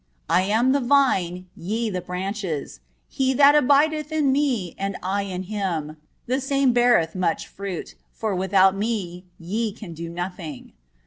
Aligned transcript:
"I 0.31 0.41
am 0.45 0.71
the 0.71 0.79
Vine, 0.79 1.45
ye 1.55 1.87
the 1.91 2.01
branches; 2.01 2.79
he 3.07 3.35
that 3.35 3.53
abideth 3.53 4.11
in 4.11 4.31
Me 4.31 4.73
and 4.79 4.97
I 5.03 5.21
in 5.21 5.43
him, 5.43 5.97
the 6.25 6.41
same 6.41 6.73
beareth 6.73 7.13
much 7.13 7.45
fruit, 7.45 7.93
for 8.11 8.33
without 8.35 8.75
Me 8.75 9.25
ye 9.37 9.71
can 9.71 9.93
do 9.93 10.09
nothing." 10.09 10.73